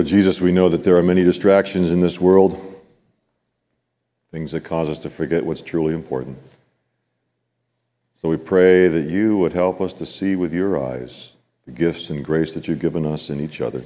[0.00, 2.58] Lord Jesus, we know that there are many distractions in this world,
[4.32, 6.38] things that cause us to forget what's truly important.
[8.14, 11.36] So we pray that you would help us to see with your eyes
[11.66, 13.84] the gifts and grace that you've given us in each other,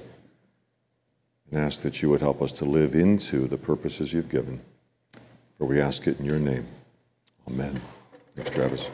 [1.51, 4.61] and ask that you would help us to live into the purposes you've given.
[5.59, 6.65] For we ask it in your name.
[7.49, 7.81] Amen.
[8.37, 8.89] Thanks, Travis.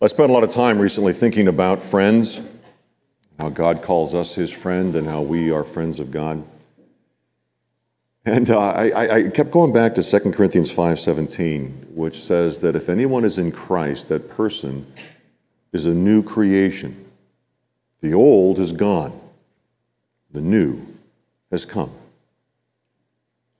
[0.00, 2.40] I spent a lot of time recently thinking about friends,
[3.38, 6.44] how God calls us his friend, and how we are friends of God.
[8.24, 12.88] And uh, I, I, kept going back to 2 Corinthians 5.17, which says that if
[12.88, 14.86] anyone is in Christ, that person
[15.72, 17.06] is a new creation.
[18.00, 19.18] The old is gone.
[20.32, 20.84] The new
[21.50, 21.92] has come.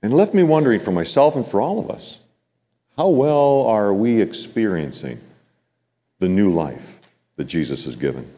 [0.03, 2.19] And left me wondering for myself and for all of us,
[2.95, 5.19] how well are we experiencing
[6.19, 6.99] the new life
[7.37, 8.29] that Jesus has given?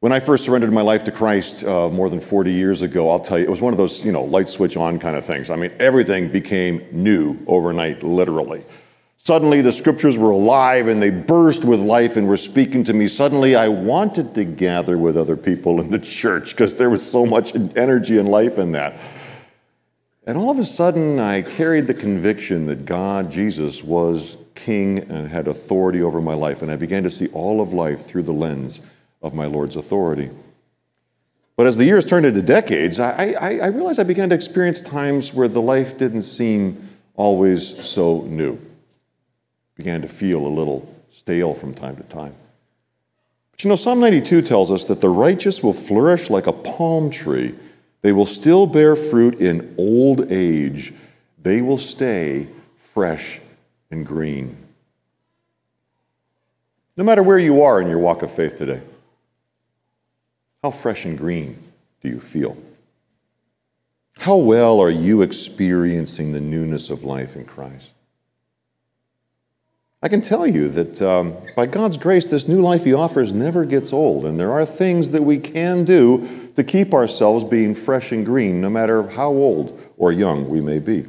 [0.00, 3.18] When I first surrendered my life to Christ uh, more than 40 years ago, I'll
[3.18, 5.48] tell you, it was one of those, you know, light switch on kind of things.
[5.48, 8.62] I mean, everything became new overnight, literally.
[9.16, 13.08] Suddenly, the scriptures were alive and they burst with life and were speaking to me.
[13.08, 17.24] Suddenly, I wanted to gather with other people in the church because there was so
[17.24, 19.00] much energy and life in that.
[20.26, 25.26] And all of a sudden, I carried the conviction that God, Jesus, was king and
[25.26, 26.60] had authority over my life.
[26.60, 28.82] And I began to see all of life through the lens
[29.26, 30.30] of my Lord's authority.
[31.56, 34.80] But as the years turned into decades, I, I, I realized I began to experience
[34.80, 38.58] times where the life didn't seem always so new.
[39.74, 42.34] Began to feel a little stale from time to time.
[43.52, 47.10] But you know, Psalm 92 tells us that the righteous will flourish like a palm
[47.10, 47.54] tree.
[48.02, 50.92] They will still bear fruit in old age.
[51.42, 53.40] They will stay fresh
[53.90, 54.56] and green.
[56.98, 58.82] No matter where you are in your walk of faith today,
[60.66, 61.56] how fresh and green
[62.02, 62.56] do you feel?
[64.18, 67.94] How well are you experiencing the newness of life in Christ?
[70.02, 73.64] I can tell you that um, by God's grace, this new life He offers never
[73.64, 78.10] gets old, and there are things that we can do to keep ourselves being fresh
[78.10, 81.06] and green, no matter how old or young we may be.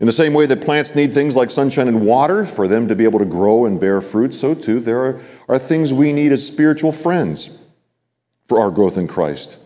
[0.00, 2.94] In the same way that plants need things like sunshine and water for them to
[2.94, 6.30] be able to grow and bear fruit, so too there are, are things we need
[6.32, 7.58] as spiritual friends
[8.52, 9.56] for our growth in Christ.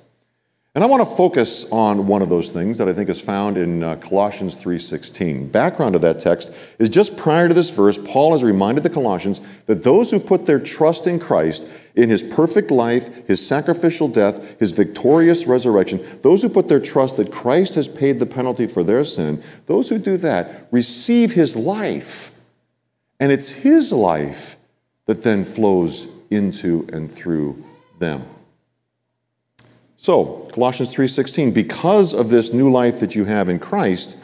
[0.76, 3.58] And I want to focus on one of those things that I think is found
[3.58, 5.50] in uh, Colossians 3:16.
[5.50, 9.40] Background of that text is just prior to this verse, Paul has reminded the Colossians
[9.64, 11.66] that those who put their trust in Christ,
[11.96, 17.16] in his perfect life, his sacrificial death, his victorious resurrection, those who put their trust
[17.16, 21.56] that Christ has paid the penalty for their sin, those who do that receive his
[21.56, 22.30] life.
[23.18, 24.56] And it's his life
[25.06, 27.64] that then flows into and through
[27.98, 28.24] them.
[30.06, 34.16] So, Colossians 3:16, because of this new life that you have in Christ,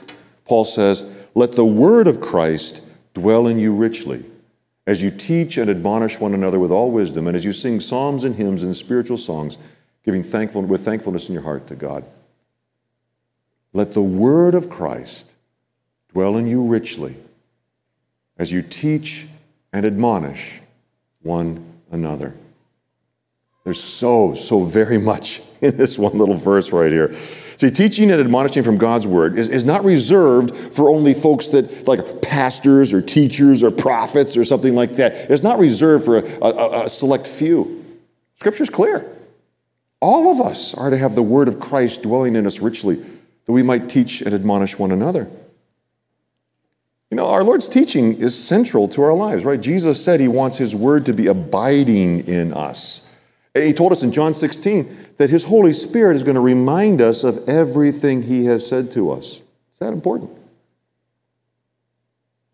[0.44, 1.04] Paul says,
[1.34, 2.82] "Let the word of Christ
[3.14, 4.24] dwell in you richly,
[4.86, 8.22] as you teach and admonish one another with all wisdom, and as you sing psalms
[8.22, 9.58] and hymns and spiritual songs,
[10.04, 12.04] giving thankful with thankfulness in your heart to God."
[13.72, 15.34] Let the word of Christ
[16.12, 17.16] dwell in you richly,
[18.38, 19.26] as you teach
[19.72, 20.60] and admonish
[21.24, 22.34] one another.
[23.64, 27.16] There's so, so very much in this one little verse right here.
[27.56, 31.86] See, teaching and admonishing from God's word is, is not reserved for only folks that,
[31.86, 35.30] like pastors or teachers or prophets or something like that.
[35.30, 37.84] It's not reserved for a, a, a select few.
[38.36, 39.08] Scripture's clear.
[40.00, 43.52] All of us are to have the word of Christ dwelling in us richly, that
[43.52, 45.30] we might teach and admonish one another.
[47.12, 49.60] You know, our Lord's teaching is central to our lives, right?
[49.60, 53.06] Jesus said he wants his word to be abiding in us.
[53.54, 57.22] He told us in John 16 that His Holy Spirit is going to remind us
[57.22, 59.42] of everything He has said to us.
[59.72, 60.30] Is that important?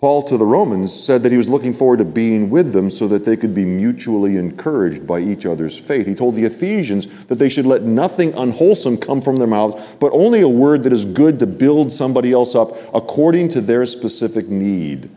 [0.00, 3.08] Paul to the Romans said that he was looking forward to being with them so
[3.08, 6.06] that they could be mutually encouraged by each other's faith.
[6.06, 10.12] He told the Ephesians that they should let nothing unwholesome come from their mouths, but
[10.12, 14.48] only a word that is good to build somebody else up according to their specific
[14.48, 15.10] need.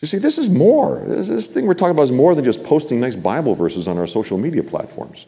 [0.00, 1.02] You see, this is more.
[1.06, 3.98] This, this thing we're talking about is more than just posting nice Bible verses on
[3.98, 5.26] our social media platforms.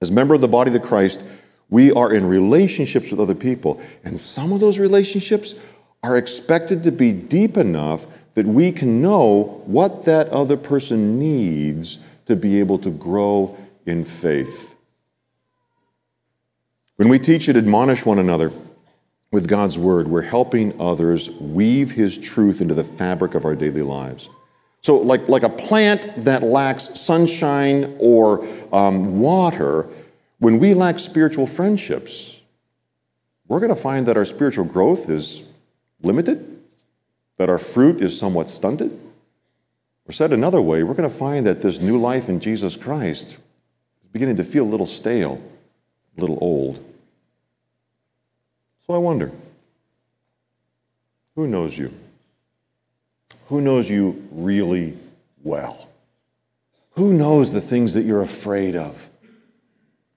[0.00, 1.22] As member of the body of Christ,
[1.68, 5.54] we are in relationships with other people, and some of those relationships
[6.02, 11.98] are expected to be deep enough that we can know what that other person needs
[12.26, 14.74] to be able to grow in faith.
[16.96, 18.52] When we teach and admonish one another,
[19.30, 23.82] with God's word, we're helping others weave His truth into the fabric of our daily
[23.82, 24.28] lives.
[24.80, 29.88] So, like, like a plant that lacks sunshine or um, water,
[30.38, 32.40] when we lack spiritual friendships,
[33.48, 35.42] we're going to find that our spiritual growth is
[36.02, 36.62] limited,
[37.38, 38.98] that our fruit is somewhat stunted.
[40.08, 43.32] Or said another way, we're going to find that this new life in Jesus Christ
[43.32, 45.42] is beginning to feel a little stale,
[46.16, 46.82] a little old.
[48.88, 49.30] So I wonder
[51.36, 51.92] who knows you?
[53.48, 54.96] Who knows you really
[55.44, 55.88] well?
[56.92, 59.08] Who knows the things that you're afraid of?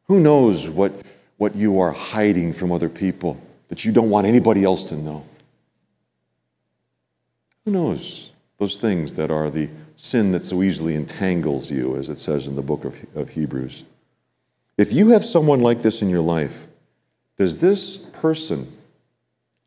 [0.08, 0.94] Who knows what,
[1.38, 5.26] what you are hiding from other people that you don't want anybody else to know?
[7.66, 12.20] Who knows those things that are the sin that so easily entangles you, as it
[12.20, 13.84] says in the book of, of Hebrews?
[14.78, 16.68] If you have someone like this in your life,
[17.38, 18.72] does this person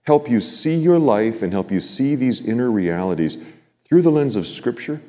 [0.03, 3.39] help you see your life and help you see these inner realities
[3.85, 5.01] through the lens of Scripture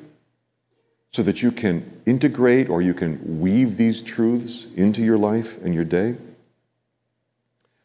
[1.12, 5.74] so that you can integrate or you can weave these truths into your life and
[5.74, 6.16] your day?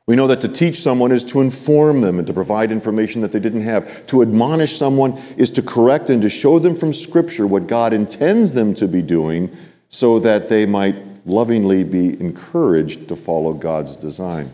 [0.07, 3.31] We know that to teach someone is to inform them and to provide information that
[3.31, 4.06] they didn't have.
[4.07, 8.51] To admonish someone is to correct and to show them from Scripture what God intends
[8.53, 9.56] them to be doing
[9.89, 10.95] so that they might
[11.25, 14.51] lovingly be encouraged to follow God's design.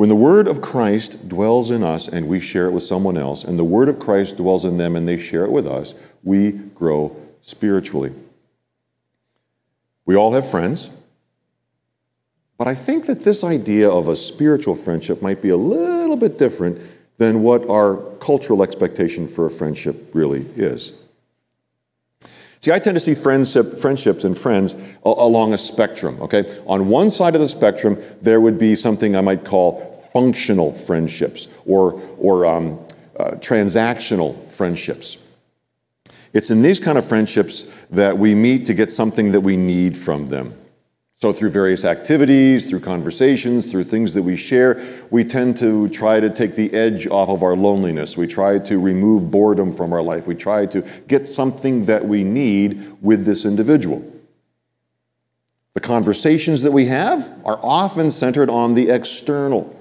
[0.00, 3.44] When the Word of Christ dwells in us and we share it with someone else,
[3.44, 6.52] and the Word of Christ dwells in them and they share it with us, we
[6.52, 8.10] grow spiritually.
[10.06, 10.88] We all have friends,
[12.56, 16.38] but I think that this idea of a spiritual friendship might be a little bit
[16.38, 16.80] different
[17.18, 20.94] than what our cultural expectation for a friendship really is.
[22.60, 24.74] See, I tend to see friendship, friendships and friends
[25.04, 26.58] along a spectrum, okay?
[26.66, 31.48] On one side of the spectrum, there would be something I might call functional friendships
[31.66, 32.78] or, or um,
[33.18, 35.18] uh, transactional friendships.
[36.32, 39.96] It's in these kind of friendships that we meet to get something that we need
[39.96, 40.54] from them.
[41.20, 46.18] So, through various activities, through conversations, through things that we share, we tend to try
[46.18, 48.16] to take the edge off of our loneliness.
[48.16, 50.26] We try to remove boredom from our life.
[50.26, 54.02] We try to get something that we need with this individual.
[55.74, 59.76] The conversations that we have are often centered on the external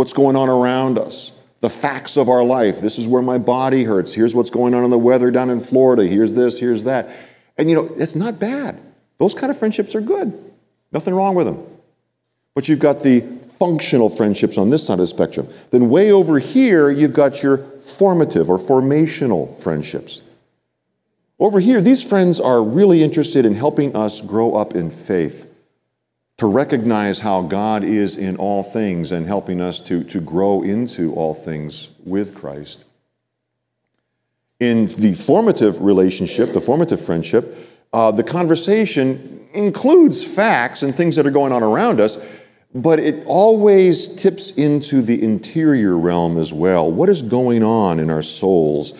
[0.00, 1.30] what's going on around us,
[1.60, 2.80] the facts of our life.
[2.80, 4.14] This is where my body hurts.
[4.14, 6.06] Here's what's going on in the weather down in Florida.
[6.06, 7.10] Here's this, here's that.
[7.58, 8.80] And you know, it's not bad.
[9.18, 10.32] Those kind of friendships are good.
[10.90, 11.62] Nothing wrong with them.
[12.54, 13.20] But you've got the
[13.58, 15.48] functional friendships on this side of the spectrum.
[15.68, 20.22] Then, way over here, you've got your formative or formational friendships.
[21.38, 25.49] Over here, these friends are really interested in helping us grow up in faith
[26.40, 31.12] to recognize how God is in all things and helping us to, to grow into
[31.12, 32.86] all things with Christ.
[34.58, 41.26] In the formative relationship, the formative friendship, uh, the conversation includes facts and things that
[41.26, 42.16] are going on around us,
[42.74, 46.90] but it always tips into the interior realm as well.
[46.90, 48.98] What is going on in our souls?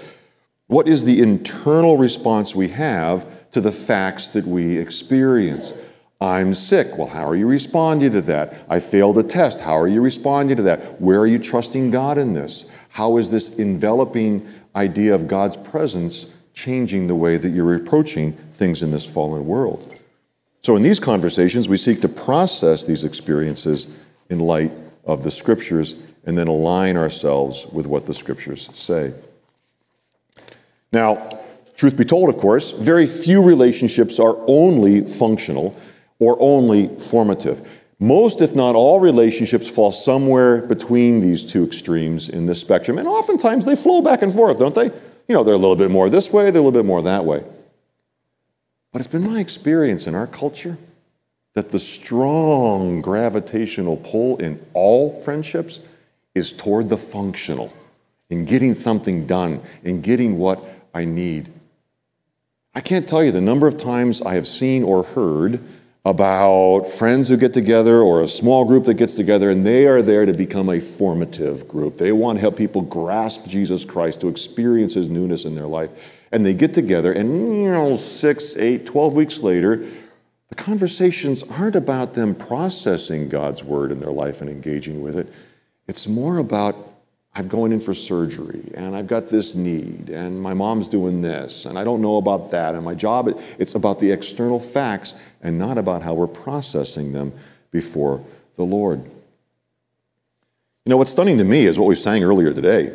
[0.66, 5.72] What is the internal response we have to the facts that we experience?
[6.20, 6.98] I'm sick.
[6.98, 8.66] Well, how are you responding to that?
[8.68, 9.58] I failed a test.
[9.58, 11.00] How are you responding to that?
[11.00, 12.68] Where are you trusting God in this?
[12.90, 14.46] How is this enveloping
[14.76, 19.94] idea of God's presence changing the way that you're approaching things in this fallen world?
[20.62, 23.88] So, in these conversations, we seek to process these experiences
[24.28, 24.72] in light
[25.06, 25.96] of the scriptures
[26.26, 29.14] and then align ourselves with what the scriptures say.
[30.92, 31.30] Now,
[31.76, 35.74] truth be told, of course, very few relationships are only functional
[36.20, 37.66] or only formative.
[37.98, 43.08] Most, if not all, relationships fall somewhere between these two extremes in this spectrum, and
[43.08, 44.86] oftentimes they flow back and forth, don't they?
[44.86, 47.24] You know, they're a little bit more this way, they're a little bit more that
[47.24, 47.44] way.
[48.92, 50.78] But it's been my experience in our culture
[51.54, 55.80] that the strong gravitational pull in all friendships
[56.34, 57.72] is toward the functional,
[58.30, 61.52] in getting something done, in getting what I need.
[62.74, 65.60] I can't tell you the number of times I have seen or heard
[66.04, 70.00] about friends who get together or a small group that gets together, and they are
[70.00, 71.98] there to become a formative group.
[71.98, 75.90] They want to help people grasp Jesus Christ, to experience his newness in their life.
[76.32, 77.28] And they get together, and
[77.62, 79.86] you know, six, eight, twelve weeks later,
[80.48, 85.32] the conversations aren't about them processing God's word in their life and engaging with it.
[85.86, 86.89] It's more about
[87.34, 91.64] I'm going in for surgery and I've got this need and my mom's doing this
[91.64, 95.58] and I don't know about that and my job it's about the external facts and
[95.58, 97.32] not about how we're processing them
[97.70, 98.24] before
[98.56, 99.04] the Lord.
[100.84, 102.94] You know what's stunning to me is what we sang earlier today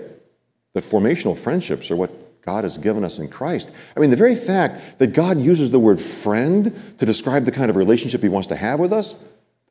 [0.73, 2.11] that formational friendships are what
[2.41, 3.71] God has given us in Christ.
[3.95, 7.69] I mean, the very fact that God uses the word friend to describe the kind
[7.69, 9.15] of relationship he wants to have with us,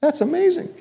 [0.01, 0.75] that's amazing.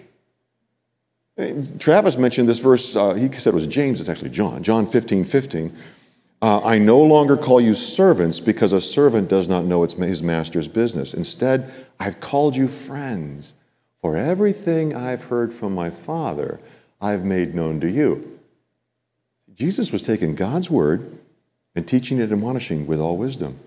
[1.79, 5.23] Travis mentioned this verse, uh, he said it was James, it's actually John, John 15,
[5.23, 5.75] 15.
[6.41, 10.21] Uh, I no longer call you servants because a servant does not know it's his
[10.21, 11.13] master's business.
[11.13, 13.53] Instead, I've called you friends,
[14.01, 16.59] for everything I've heard from my Father,
[16.99, 18.39] I've made known to you.
[19.55, 21.17] Jesus was taking God's word
[21.75, 23.57] and teaching and admonishing with all wisdom.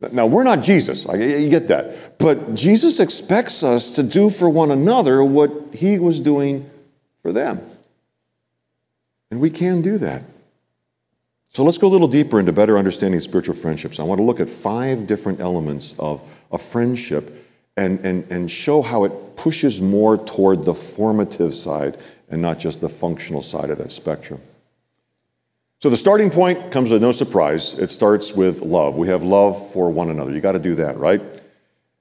[0.00, 2.18] Now, we're not Jesus, you get that.
[2.18, 6.70] But Jesus expects us to do for one another what he was doing
[7.22, 7.60] for them.
[9.30, 10.22] And we can do that.
[11.50, 13.98] So let's go a little deeper into better understanding spiritual friendships.
[13.98, 18.82] I want to look at five different elements of a friendship and, and, and show
[18.82, 23.78] how it pushes more toward the formative side and not just the functional side of
[23.78, 24.40] that spectrum.
[25.80, 27.74] So the starting point comes with no surprise.
[27.74, 28.96] It starts with love.
[28.96, 30.32] We have love for one another.
[30.32, 31.22] You got to do that, right?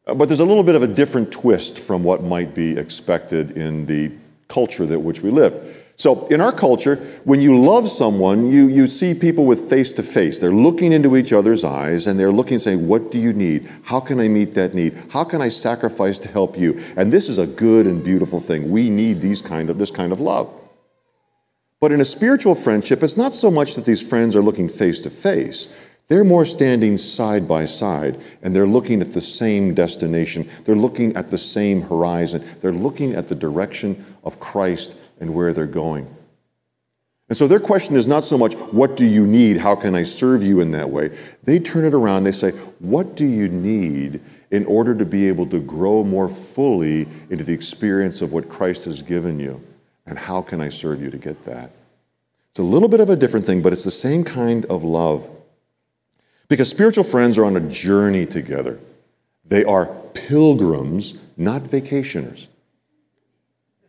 [0.07, 3.55] Uh, but there's a little bit of a different twist from what might be expected
[3.55, 4.11] in the
[4.47, 5.83] culture that which we live.
[5.95, 10.03] So in our culture, when you love someone, you, you see people with face to
[10.03, 10.39] face.
[10.39, 13.69] They're looking into each other's eyes and they're looking saying, What do you need?
[13.83, 14.97] How can I meet that need?
[15.09, 16.83] How can I sacrifice to help you?
[16.95, 18.71] And this is a good and beautiful thing.
[18.71, 20.51] We need these kind of this kind of love.
[21.79, 24.99] But in a spiritual friendship, it's not so much that these friends are looking face
[25.01, 25.69] to face.
[26.07, 30.49] They're more standing side by side and they're looking at the same destination.
[30.63, 32.47] They're looking at the same horizon.
[32.61, 36.13] They're looking at the direction of Christ and where they're going.
[37.29, 39.57] And so their question is not so much, what do you need?
[39.57, 41.17] How can I serve you in that way?
[41.43, 42.23] They turn it around.
[42.23, 47.05] They say, what do you need in order to be able to grow more fully
[47.29, 49.61] into the experience of what Christ has given you?
[50.07, 51.71] And how can I serve you to get that?
[52.51, 55.29] It's a little bit of a different thing, but it's the same kind of love.
[56.47, 58.79] Because spiritual friends are on a journey together.
[59.45, 62.47] They are pilgrims, not vacationers.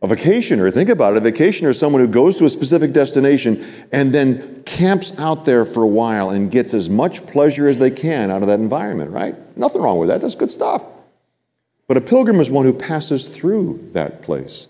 [0.01, 3.65] A vacationer, think about it, a vacationer is someone who goes to a specific destination
[3.91, 7.91] and then camps out there for a while and gets as much pleasure as they
[7.91, 9.35] can out of that environment, right?
[9.57, 10.85] Nothing wrong with that, that's good stuff.
[11.89, 14.69] But a pilgrim is one who passes through that place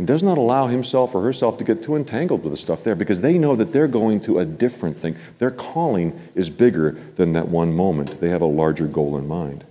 [0.00, 2.94] and does not allow himself or herself to get too entangled with the stuff there
[2.94, 5.14] because they know that they're going to a different thing.
[5.36, 9.62] Their calling is bigger than that one moment, they have a larger goal in mind.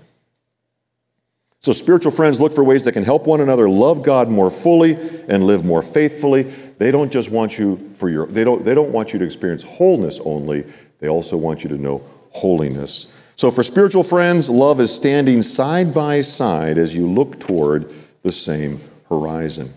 [1.61, 4.93] So, spiritual friends look for ways that can help one another love God more fully
[5.27, 6.43] and live more faithfully.
[6.77, 9.63] They don't just want you for your, they don't, they don't want you to experience
[9.63, 10.63] wholeness only,
[10.99, 13.11] they also want you to know holiness.
[13.35, 18.31] So, for spiritual friends, love is standing side by side as you look toward the
[18.31, 19.73] same horizon.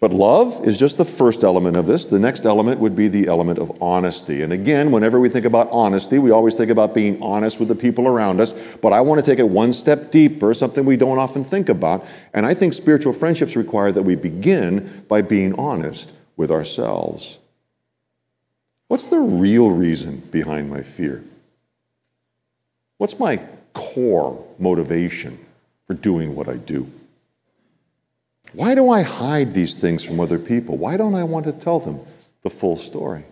[0.00, 2.08] But love is just the first element of this.
[2.08, 4.42] The next element would be the element of honesty.
[4.42, 7.74] And again, whenever we think about honesty, we always think about being honest with the
[7.74, 8.52] people around us.
[8.82, 12.04] But I want to take it one step deeper, something we don't often think about.
[12.34, 17.38] And I think spiritual friendships require that we begin by being honest with ourselves.
[18.88, 21.24] What's the real reason behind my fear?
[22.98, 23.40] What's my
[23.72, 25.38] core motivation
[25.86, 26.90] for doing what I do?
[28.54, 30.76] Why do I hide these things from other people?
[30.76, 32.00] Why don't I want to tell them
[32.42, 33.24] the full story?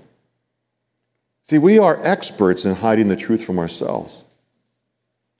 [1.44, 4.22] See, we are experts in hiding the truth from ourselves.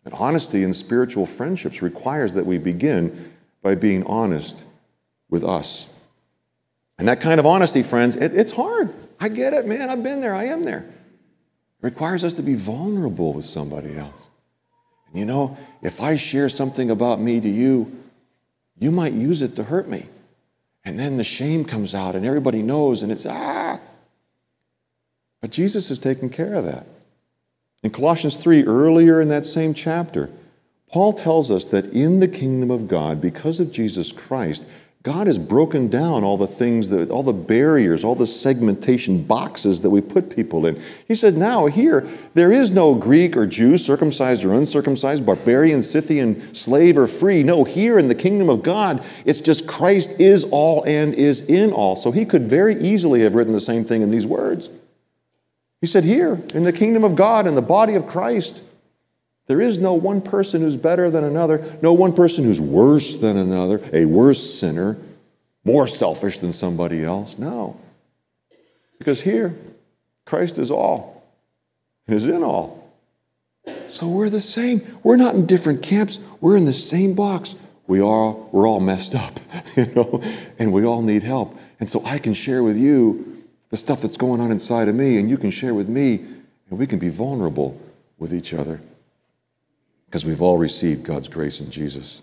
[0.05, 4.62] And honesty in spiritual friendships requires that we begin by being honest
[5.31, 5.87] with us.
[6.99, 8.93] And that kind of honesty, friends, it, it's hard.
[9.19, 9.91] I get it, man.
[9.91, 10.35] I've been there.
[10.35, 10.81] I am there.
[10.81, 14.21] It requires us to be vulnerable with somebody else.
[15.09, 18.02] And you know, if I share something about me to you,
[18.83, 20.07] you might use it to hurt me.
[20.85, 23.79] And then the shame comes out and everybody knows and it's, ah.
[25.41, 26.87] But Jesus has taken care of that.
[27.83, 30.31] In Colossians 3, earlier in that same chapter,
[30.91, 34.65] Paul tells us that in the kingdom of God, because of Jesus Christ,
[35.03, 39.83] God has broken down all the things that, all the barriers, all the segmentation boxes
[39.83, 40.81] that we put people in.
[41.09, 46.55] He said, now here, there is no Greek or Jew, circumcised or uncircumcised, barbarian, Scythian,
[46.55, 47.43] slave or free.
[47.43, 51.73] No, here in the kingdom of God, it's just Christ is all and is in
[51.73, 51.97] all.
[51.97, 54.71] So he could very easily have written the same thing in these words.
[55.81, 58.63] He said, here, in the kingdom of God, in the body of Christ,
[59.53, 63.37] there is no one person who's better than another, no one person who's worse than
[63.37, 64.97] another, a worse sinner,
[65.63, 67.37] more selfish than somebody else.
[67.37, 67.79] No.
[68.99, 69.55] Because here,
[70.25, 71.23] Christ is all,
[72.09, 72.95] is in all.
[73.89, 74.87] So we're the same.
[75.03, 76.19] We're not in different camps.
[76.41, 77.55] We're in the same box.
[77.87, 79.39] We are we're all messed up,
[79.77, 80.23] you know,
[80.59, 81.55] and we all need help.
[81.79, 85.19] And so I can share with you the stuff that's going on inside of me,
[85.19, 86.25] and you can share with me
[86.71, 87.79] And we can be vulnerable
[88.19, 88.81] with each other
[90.12, 92.21] because we've all received God's grace in Jesus.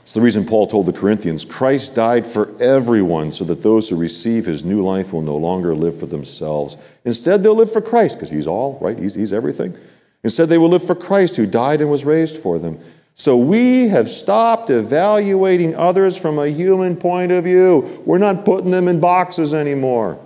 [0.00, 3.96] It's the reason Paul told the Corinthians Christ died for everyone so that those who
[3.96, 6.78] receive his new life will no longer live for themselves.
[7.04, 8.98] Instead, they'll live for Christ because he's all, right?
[8.98, 9.76] He's, he's everything.
[10.24, 12.80] Instead, they will live for Christ who died and was raised for them.
[13.16, 18.02] So we have stopped evaluating others from a human point of view.
[18.06, 20.18] We're not putting them in boxes anymore.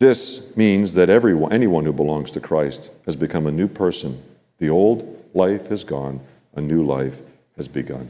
[0.00, 4.22] This means that everyone, anyone who belongs to Christ has become a new person.
[4.58, 6.20] The old life has gone,
[6.54, 7.20] a new life
[7.56, 8.08] has begun.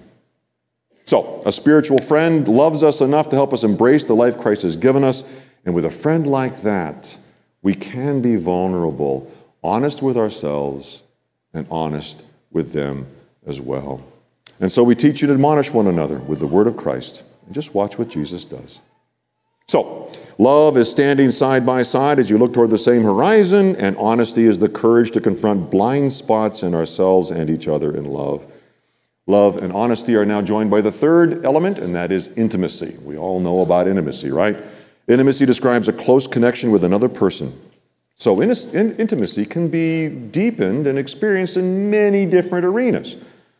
[1.04, 4.76] So, a spiritual friend loves us enough to help us embrace the life Christ has
[4.76, 5.24] given us.
[5.64, 7.16] And with a friend like that,
[7.62, 9.30] we can be vulnerable,
[9.62, 11.02] honest with ourselves,
[11.54, 13.06] and honest with them
[13.46, 14.04] as well.
[14.60, 17.24] And so we teach you to admonish one another with the word of Christ.
[17.46, 18.80] And just watch what Jesus does.
[19.68, 23.96] So, love is standing side by side as you look toward the same horizon, and
[23.96, 28.46] honesty is the courage to confront blind spots in ourselves and each other in love.
[29.26, 32.96] Love and honesty are now joined by the third element, and that is intimacy.
[33.02, 34.56] We all know about intimacy, right?
[35.08, 37.52] Intimacy describes a close connection with another person.
[38.14, 43.16] So, in, in, intimacy can be deepened and experienced in many different arenas.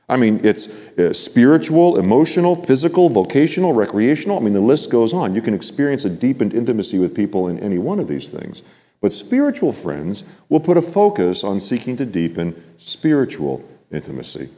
[0.08, 4.38] I mean, it's uh, spiritual, emotional, physical, vocational, recreational.
[4.38, 5.34] I mean, the list goes on.
[5.34, 8.62] You can experience a deepened intimacy with people in any one of these things.
[9.00, 14.48] But spiritual friends will put a focus on seeking to deepen spiritual intimacy.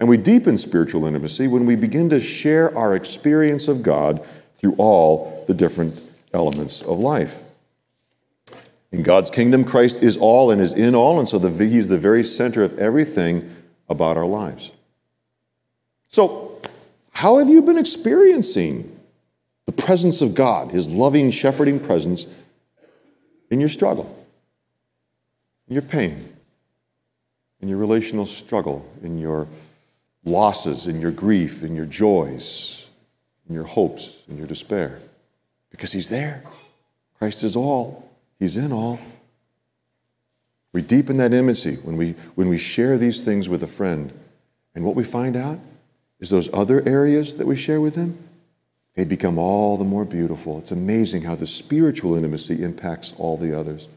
[0.00, 4.74] And we deepen spiritual intimacy when we begin to share our experience of God through
[4.76, 5.98] all the different
[6.34, 7.42] elements of life.
[8.90, 11.98] In God's kingdom, Christ is all and is in all, and so the, He's the
[11.98, 13.54] very center of everything
[13.88, 14.70] about our lives.
[16.08, 16.60] So,
[17.10, 18.98] how have you been experiencing
[19.66, 22.26] the presence of God, His loving, shepherding presence
[23.50, 24.24] in your struggle,
[25.68, 26.32] in your pain,
[27.60, 29.46] in your relational struggle, in your
[30.24, 32.86] losses, in your grief, in your joys,
[33.48, 34.98] in your hopes, in your despair.
[35.70, 36.42] Because He's there.
[37.18, 38.08] Christ is all,
[38.38, 38.98] He's in all.
[40.72, 44.12] We deepen that intimacy when we, when we share these things with a friend.
[44.74, 45.58] And what we find out
[46.20, 48.18] is those other areas that we share with Him,
[48.94, 50.58] they become all the more beautiful.
[50.58, 53.88] It's amazing how the spiritual intimacy impacts all the others.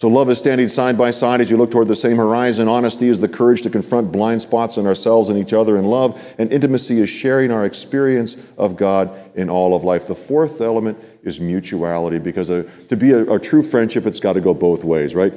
[0.00, 2.68] So, love is standing side by side as you look toward the same horizon.
[2.68, 6.20] Honesty is the courage to confront blind spots in ourselves and each other in love.
[6.38, 10.06] And intimacy is sharing our experience of God in all of life.
[10.06, 14.34] The fourth element is mutuality because a, to be a, a, true friendship, it's got
[14.34, 15.34] to go both ways, right?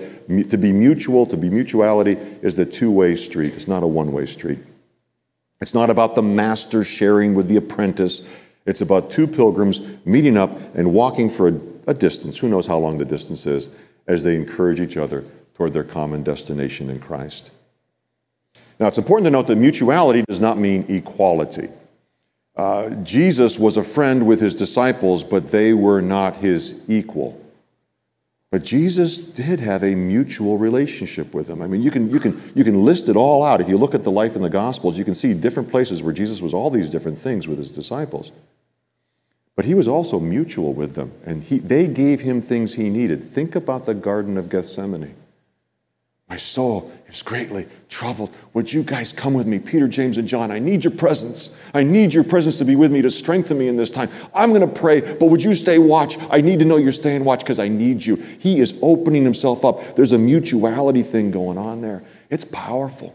[0.50, 4.12] to be mutual, to be mutuality is the two way street, it's not a one
[4.12, 4.60] way street.
[5.60, 8.28] It's not about the master sharing with the apprentice.
[8.65, 12.38] It's about two pilgrims meeting up and walking for a, a distance.
[12.39, 13.70] Who knows how long the distance is?
[14.08, 15.24] as they encourage each other
[15.56, 17.52] toward their common destination in Christ.
[18.80, 21.70] Now, it's important to note that mutuality does not mean equality.
[22.56, 27.42] Uh, Jesus was a friend with his disciples, but they were not his equal.
[28.52, 31.62] But Jesus did have a mutual relationship with them.
[31.62, 33.62] I mean, you can, you, can, you can list it all out.
[33.62, 36.14] If you look at the life in the Gospels, you can see different places where
[36.14, 38.34] Jesus was all these different things with his disciples.
[39.56, 43.30] But he was also mutual with them, and he, they gave him things he needed.
[43.30, 45.16] Think about the Garden of Gethsemane.
[46.32, 48.34] My soul is greatly troubled.
[48.54, 50.50] Would you guys come with me, Peter, James, and John?
[50.50, 51.50] I need your presence.
[51.74, 54.10] I need your presence to be with me, to strengthen me in this time.
[54.34, 56.17] I'm going to pray, but would you stay watch?
[56.30, 58.15] I need to know you're staying watch because I need you.
[58.15, 59.98] He is opening himself up.
[59.98, 62.02] There's a mutuality thing going on there.
[62.30, 63.13] It's powerful,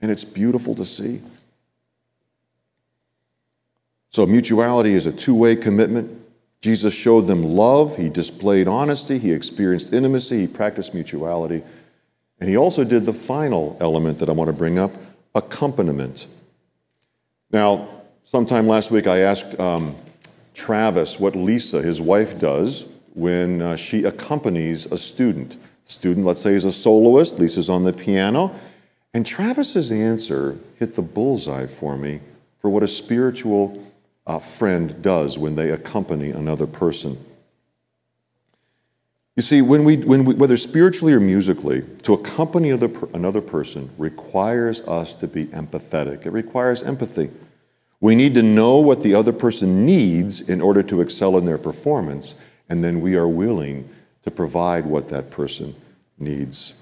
[0.00, 1.22] and it's beautiful to see.
[4.10, 6.20] So, mutuality is a two way commitment.
[6.62, 11.62] Jesus showed them love, he displayed honesty, he experienced intimacy, he practiced mutuality.
[12.40, 14.92] And he also did the final element that I want to bring up
[15.34, 16.26] accompaniment.
[17.50, 17.88] Now,
[18.24, 19.96] sometime last week I asked um,
[20.54, 25.56] Travis what Lisa, his wife, does when uh, she accompanies a student.
[25.84, 28.54] student, let's say, is a soloist, Lisa's on the piano.
[29.14, 32.20] And Travis's answer hit the bullseye for me
[32.60, 33.82] for what a spiritual
[34.26, 37.16] a friend does when they accompany another person.
[39.36, 43.90] You see, when we, when we, whether spiritually or musically, to accompany another, another person
[43.98, 46.24] requires us to be empathetic.
[46.24, 47.30] It requires empathy.
[48.00, 51.58] We need to know what the other person needs in order to excel in their
[51.58, 52.34] performance,
[52.70, 53.88] and then we are willing
[54.22, 55.74] to provide what that person
[56.18, 56.74] needs.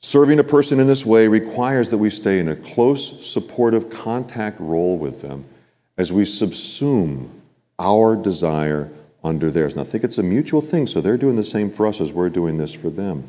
[0.00, 4.58] Serving a person in this way requires that we stay in a close, supportive contact
[4.58, 5.44] role with them
[5.96, 7.28] as we subsume
[7.78, 8.90] our desire
[9.24, 9.72] under theirs.
[9.72, 12.12] And I think it's a mutual thing, so they're doing the same for us as
[12.12, 13.24] we're doing this for them.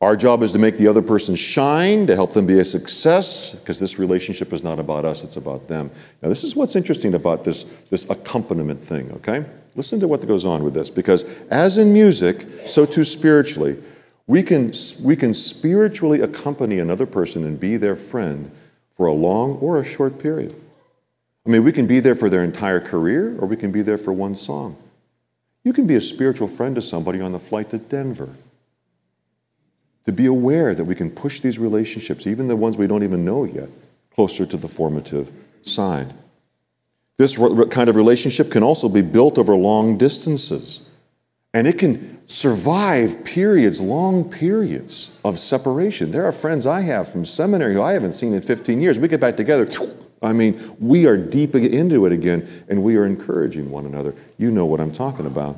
[0.00, 3.54] Our job is to make the other person shine, to help them be a success,
[3.54, 5.90] because this relationship is not about us, it's about them.
[6.22, 9.44] Now, this is what's interesting about this, this accompaniment thing, okay?
[9.76, 13.82] Listen to what goes on with this, because as in music, so too spiritually,
[14.26, 14.72] we can,
[15.02, 18.50] we can spiritually accompany another person and be their friend
[18.96, 20.54] for a long or a short period.
[21.46, 23.98] I mean, we can be there for their entire career, or we can be there
[23.98, 24.76] for one song.
[25.62, 28.30] You can be a spiritual friend to somebody on the flight to Denver
[30.04, 33.24] to be aware that we can push these relationships, even the ones we don't even
[33.24, 33.68] know yet,
[34.14, 36.12] closer to the formative side.
[37.16, 37.36] This
[37.70, 40.82] kind of relationship can also be built over long distances,
[41.54, 46.10] and it can survive periods, long periods of separation.
[46.10, 48.98] There are friends I have from seminary who I haven't seen in 15 years.
[48.98, 49.68] We get back together.
[50.24, 54.14] I mean, we are deep into it again, and we are encouraging one another.
[54.38, 55.56] You know what I'm talking about.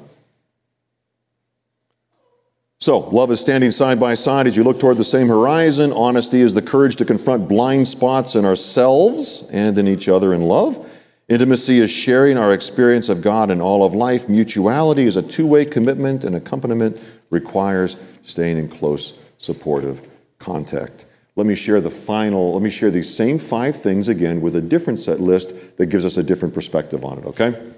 [2.79, 5.92] So, love is standing side by side as you look toward the same horizon.
[5.92, 10.42] Honesty is the courage to confront blind spots in ourselves and in each other in
[10.42, 10.87] love.
[11.29, 14.29] Intimacy is sharing our experience of God and all of life.
[14.29, 16.98] Mutuality is a two way commitment, and accompaniment
[17.31, 20.07] requires staying in close, supportive
[20.38, 21.06] contact.
[21.37, 24.61] Let me share the final, let me share these same five things again with a
[24.61, 27.72] different set list that gives us a different perspective on it, okay?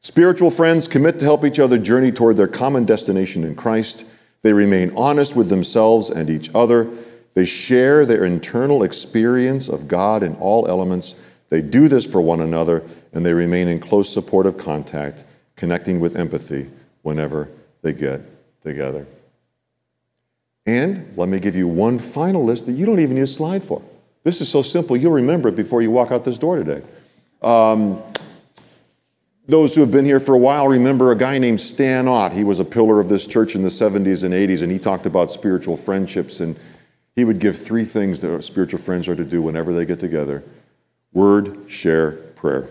[0.00, 4.06] Spiritual friends commit to help each other journey toward their common destination in Christ.
[4.40, 6.90] They remain honest with themselves and each other.
[7.34, 11.16] They share their internal experience of God in all elements.
[11.50, 16.16] They do this for one another, and they remain in close supportive contact, connecting with
[16.16, 16.70] empathy
[17.02, 17.50] whenever
[17.82, 18.22] they get
[18.62, 19.06] together.
[20.66, 23.64] And let me give you one final list that you don't even need a slide
[23.64, 23.82] for.
[24.24, 26.82] This is so simple, you'll remember it before you walk out this door today.
[27.42, 28.00] Um,
[29.48, 32.32] those who have been here for a while remember a guy named Stan Ott.
[32.32, 35.04] He was a pillar of this church in the 70s and 80s, and he talked
[35.04, 36.38] about spiritual friendships.
[36.38, 36.56] And
[37.16, 40.42] he would give three things that spiritual friends are to do whenever they get together
[41.12, 42.68] word, share, prayer.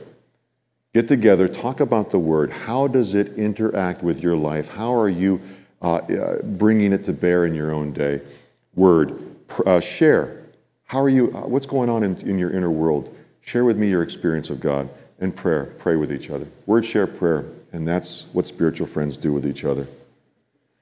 [0.94, 2.52] Get together, talk about the word.
[2.52, 4.68] How does it interact with your life?
[4.68, 5.40] How are you
[5.82, 8.22] uh, uh, bringing it to bear in your own day?
[8.76, 9.20] Word,
[9.66, 10.44] uh, share.
[10.86, 11.36] How are you?
[11.36, 13.16] Uh, what's going on in, in your inner world?
[13.42, 14.90] Share with me your experience of God
[15.20, 15.74] and prayer.
[15.78, 16.48] Pray with each other.
[16.66, 19.88] Word share prayer, and that's what spiritual friends do with each other.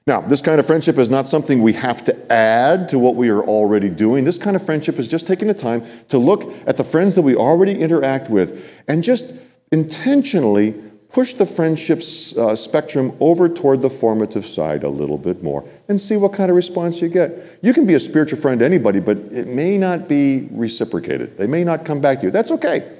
[0.06, 3.28] Now, this kind of friendship is not something we have to add to what we
[3.28, 4.24] are already doing.
[4.24, 7.22] This kind of friendship is just taking the time to look at the friends that
[7.22, 9.34] we already interact with and just
[9.70, 10.74] intentionally
[11.12, 11.98] push the friendship
[12.38, 16.50] uh, spectrum over toward the formative side a little bit more and see what kind
[16.50, 17.58] of response you get.
[17.62, 21.36] You can be a spiritual friend to anybody, but it may not be reciprocated.
[21.36, 22.30] They may not come back to you.
[22.30, 22.96] That's okay.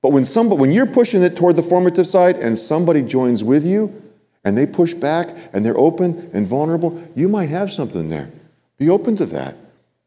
[0.00, 3.64] But when, somebody, when you're pushing it toward the formative side and somebody joins with
[3.64, 4.02] you
[4.44, 8.30] and they push back and they're open and vulnerable, you might have something there.
[8.78, 9.56] Be open to that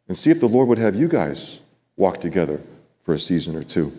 [0.08, 1.60] and see if the Lord would have you guys
[1.96, 2.60] walk together
[3.00, 3.94] for a season or two.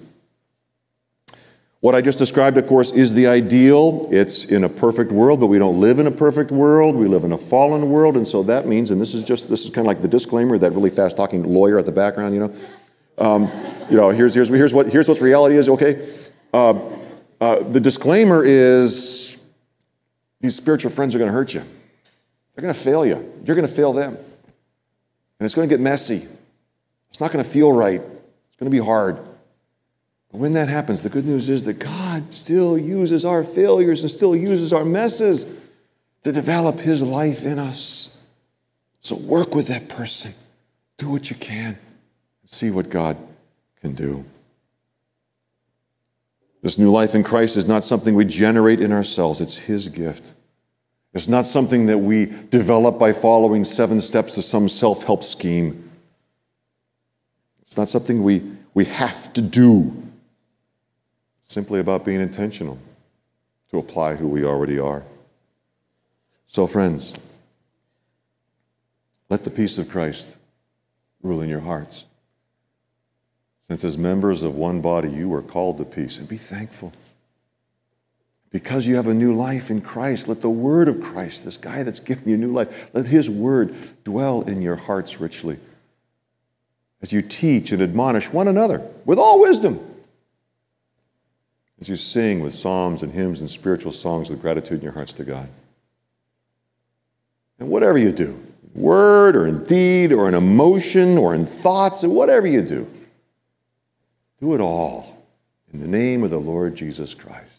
[1.86, 4.08] What I just described, of course, is the ideal.
[4.10, 6.96] It's in a perfect world, but we don't live in a perfect world.
[6.96, 9.62] We live in a fallen world, and so that means, and this is just this
[9.62, 12.40] is kind of like the disclaimer, that really fast talking lawyer at the background, you
[12.40, 12.54] know.
[13.18, 13.52] Um,
[13.88, 16.12] you know, here's, here's, here's, what, here's what reality is, okay?
[16.52, 16.74] Uh,
[17.40, 19.36] uh, the disclaimer is
[20.40, 21.60] these spiritual friends are going to hurt you.
[22.56, 23.32] They're going to fail you.
[23.44, 24.16] You're going to fail them.
[24.16, 26.26] And it's going to get messy.
[27.10, 28.00] It's not going to feel right.
[28.00, 29.20] It's going to be hard.
[30.32, 34.10] But when that happens, the good news is that God still uses our failures and
[34.10, 35.46] still uses our messes
[36.24, 38.18] to develop His life in us.
[39.00, 40.34] So work with that person.
[40.98, 41.78] Do what you can
[42.46, 43.16] see what God
[43.80, 44.24] can do.
[46.62, 50.32] This new life in Christ is not something we generate in ourselves, it's His gift.
[51.14, 55.90] It's not something that we develop by following seven steps to some self help scheme.
[57.62, 58.42] It's not something we,
[58.74, 59.92] we have to do.
[61.48, 62.76] Simply about being intentional
[63.70, 65.04] to apply who we already are.
[66.48, 67.14] So, friends,
[69.28, 70.36] let the peace of Christ
[71.22, 72.04] rule in your hearts.
[73.68, 76.92] Since as members of one body, you are called to peace, and be thankful.
[78.50, 81.82] Because you have a new life in Christ, let the word of Christ, this guy
[81.82, 85.58] that's given you a new life, let his word dwell in your hearts richly
[87.02, 89.95] as you teach and admonish one another with all wisdom.
[91.80, 95.12] As you sing with psalms and hymns and spiritual songs with gratitude in your hearts
[95.14, 95.48] to God.
[97.58, 98.42] And whatever you do,
[98.74, 102.90] word or in deed or in emotion or in thoughts, and whatever you do,
[104.40, 105.24] do it all
[105.72, 107.50] in the name of the Lord Jesus Christ,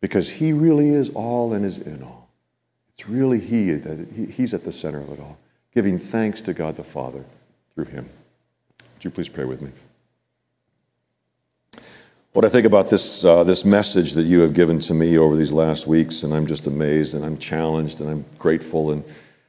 [0.00, 2.28] because He really is all and is in all.
[2.92, 5.38] It's really He that He's at the center of it all,
[5.72, 7.24] giving thanks to God the Father
[7.74, 8.08] through Him.
[8.94, 9.70] Would you please pray with me?
[12.34, 15.36] What I think about this, uh, this message that you have given to me over
[15.36, 18.90] these last weeks, and I'm just amazed and I'm challenged and I'm grateful.
[18.90, 19.04] And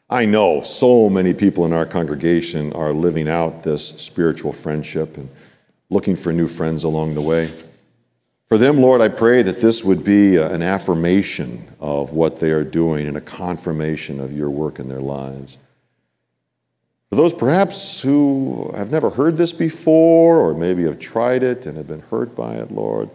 [0.07, 5.27] I know so many people in our congregation are living out this spiritual friendship and
[5.89, 7.51] looking for new friends along the way.
[8.49, 12.63] For them, Lord, I pray that this would be an affirmation of what they are
[12.63, 15.57] doing and a confirmation of your work in their lives.
[17.09, 21.77] For those perhaps who have never heard this before, or maybe have tried it and
[21.77, 23.09] have been hurt by it, Lord,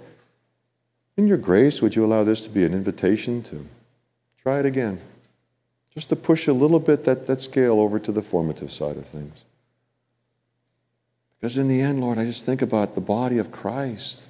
[1.17, 3.67] in your grace, would you allow this to be an invitation to
[4.43, 5.01] try it again?
[5.93, 9.07] Just to push a little bit that, that scale over to the formative side of
[9.07, 9.37] things.
[11.39, 14.27] Because in the end, Lord, I just think about the body of Christ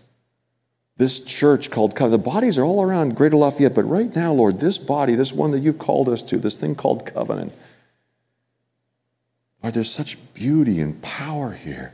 [1.00, 2.22] this church called covenant.
[2.22, 5.50] The bodies are all around Greater Lafayette, but right now, Lord, this body, this one
[5.52, 7.54] that you've called us to, this thing called covenant,
[9.62, 11.92] Lord, there's such beauty and power here.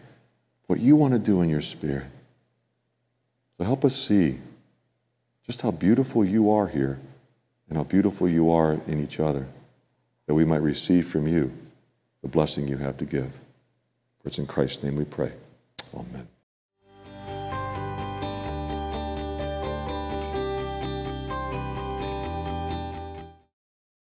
[0.67, 2.07] What you want to do in your spirit.
[3.57, 4.39] So help us see
[5.47, 6.99] just how beautiful you are here
[7.69, 9.47] and how beautiful you are in each other,
[10.27, 11.53] that we might receive from you
[12.23, 13.31] the blessing you have to give.
[14.21, 15.33] For it's in Christ's name we pray.
[15.95, 16.29] Amen.